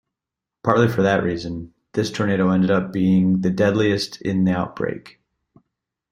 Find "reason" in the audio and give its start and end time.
1.23-1.75